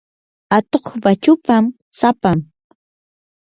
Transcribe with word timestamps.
atuqpa 0.57 1.11
chupan 1.23 1.63
sapam. 1.99 2.37